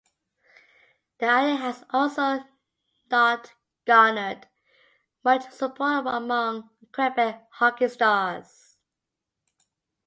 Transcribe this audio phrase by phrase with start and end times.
[1.19, 2.43] The idea has also
[3.11, 3.53] not
[3.85, 4.47] garnered
[5.23, 8.77] much support among Quebec hockey stars.